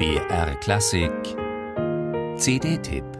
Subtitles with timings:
[0.00, 1.36] BR Klassik.
[2.38, 3.19] CD-Tipp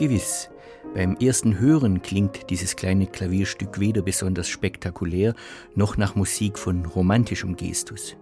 [0.00, 0.48] Gewiss,
[0.94, 5.34] beim ersten Hören klingt dieses kleine Klavierstück weder besonders spektakulär
[5.74, 8.16] noch nach Musik von romantischem Gestus.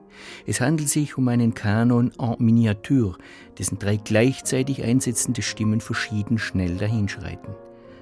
[0.45, 3.17] Es handelt sich um einen Kanon en Miniature,
[3.57, 7.55] dessen drei gleichzeitig einsetzende Stimmen verschieden schnell dahinschreiten,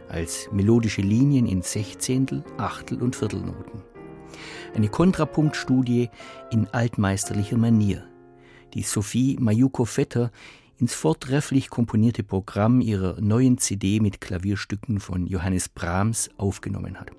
[0.08, 3.82] als melodische Linien in Sechzehntel, Achtel und Viertelnoten.
[4.74, 6.08] Eine Kontrapunktstudie
[6.50, 8.04] in altmeisterlicher Manier,
[8.72, 10.30] die Sophie Mayuko-Vetter
[10.78, 17.10] ins vortrefflich komponierte Programm ihrer neuen CD mit Klavierstücken von Johannes Brahms aufgenommen hat.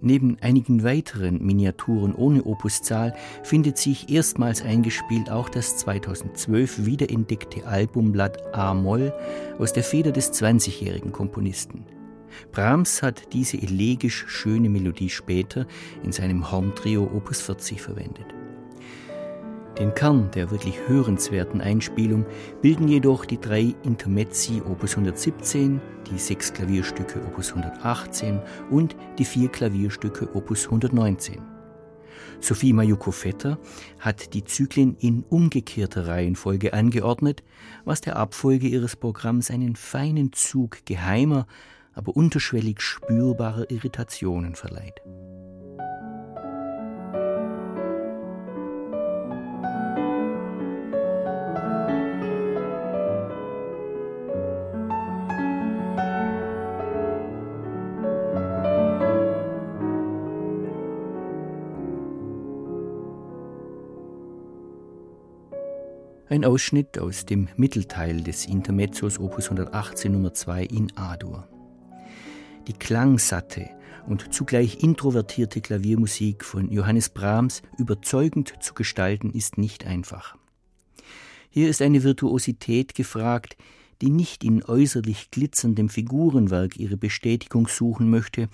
[0.00, 8.54] Neben einigen weiteren Miniaturen ohne Opuszahl findet sich erstmals eingespielt auch das 2012 wiederentdeckte Albumblatt
[8.54, 9.12] A-Moll
[9.58, 11.86] aus der Feder des 20-jährigen Komponisten.
[12.52, 15.66] Brahms hat diese elegisch schöne Melodie später
[16.02, 18.26] in seinem Horntrio Opus 40 verwendet.
[19.78, 22.26] Den Kern der wirklich hörenswerten Einspielung
[22.62, 29.48] bilden jedoch die drei Intermezzi Opus 117, die sechs Klavierstücke Opus 118 und die vier
[29.48, 31.42] Klavierstücke Opus 119.
[32.40, 33.58] Sophie Mayuko-Vetter
[33.98, 37.42] hat die Zyklen in umgekehrter Reihenfolge angeordnet,
[37.84, 41.46] was der Abfolge ihres Programms einen feinen Zug geheimer,
[41.94, 45.00] aber unterschwellig spürbarer Irritationen verleiht.
[66.26, 71.46] Ein Ausschnitt aus dem Mittelteil des Intermezzos Opus 118 Nummer 2 in A-Dur.
[72.66, 73.68] Die klangsatte
[74.06, 80.38] und zugleich introvertierte Klaviermusik von Johannes Brahms überzeugend zu gestalten ist nicht einfach.
[81.50, 83.58] Hier ist eine Virtuosität gefragt,
[84.00, 88.48] die nicht in äußerlich glitzerndem Figurenwerk ihre Bestätigung suchen möchte,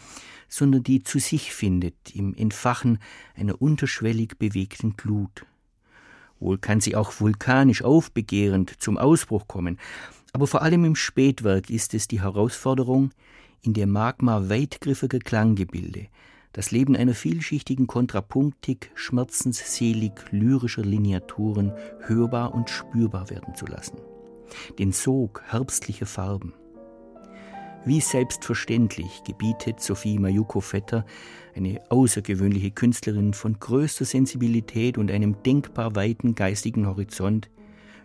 [0.49, 2.99] sondern die zu sich findet im Entfachen
[3.37, 5.47] einer unterschwellig bewegten Glut.
[6.41, 9.79] Wohl kann sie auch vulkanisch aufbegehrend zum Ausbruch kommen,
[10.33, 13.11] aber vor allem im Spätwerk ist es die Herausforderung,
[13.63, 16.07] in der Magma weitgriffiger Klanggebilde,
[16.53, 23.99] das Leben einer vielschichtigen Kontrapunktik schmerzensselig lyrischer Lineaturen hörbar und spürbar werden zu lassen.
[24.79, 26.55] Den Sog herbstlicher Farben,
[27.85, 31.05] wie selbstverständlich gebietet Sophie Mayuko-Vetter,
[31.55, 37.51] eine außergewöhnliche Künstlerin von größter Sensibilität und einem denkbar weiten geistigen Horizont,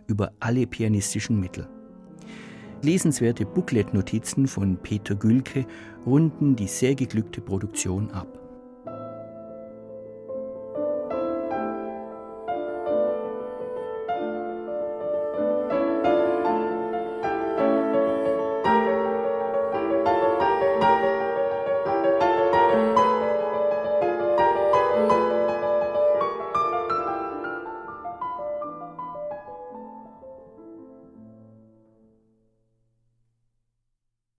[0.08, 1.68] über alle pianistischen Mittel.
[2.81, 5.66] Lesenswerte Booklet-Notizen von Peter Gülke
[6.06, 8.44] runden die sehr geglückte Produktion ab.